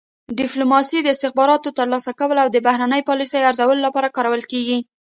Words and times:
ډیپلوماسي 0.39 0.97
د 1.01 1.07
استخباراتو 1.15 1.75
ترلاسه 1.79 2.11
کولو 2.19 2.39
او 2.43 2.49
د 2.51 2.57
بهرنۍ 2.67 3.01
پالیسۍ 3.09 3.39
ارزولو 3.49 3.85
لپاره 3.87 4.13
کارول 4.17 4.41
کیږي 4.51 4.77